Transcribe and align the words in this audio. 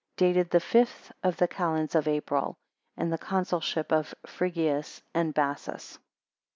9 0.19 0.31
Dated 0.33 0.49
the 0.49 0.59
fifth 0.59 1.11
of 1.21 1.37
the 1.37 1.47
calends 1.47 1.93
of 1.93 2.07
April, 2.07 2.57
in 2.97 3.11
the 3.11 3.19
Consulship 3.19 3.91
of 3.91 4.15
Frigius 4.25 5.03
and 5.13 5.31
Bassus. 5.31 5.99